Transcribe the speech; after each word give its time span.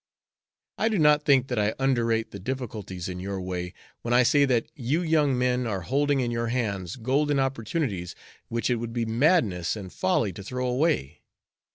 I 0.79 0.89
do 0.89 0.97
not 0.97 1.25
think 1.25 1.47
that 1.47 1.59
I 1.59 1.75
underrate 1.77 2.31
the 2.31 2.39
difficulties 2.39 3.07
in 3.07 3.19
your 3.19 3.39
way 3.39 3.75
when 4.01 4.15
I 4.15 4.23
say 4.23 4.45
that 4.45 4.65
you 4.73 5.03
young 5.03 5.37
men 5.37 5.67
are 5.67 5.81
holding 5.81 6.21
in 6.21 6.31
your 6.31 6.47
hands 6.47 6.95
golden 6.95 7.39
opportunities 7.39 8.15
which 8.47 8.71
it 8.71 8.77
would 8.77 8.93
be 8.93 9.05
madness 9.05 9.75
and 9.75 9.93
folly 9.93 10.33
to 10.33 10.43
throw 10.43 10.65
away. 10.65 11.21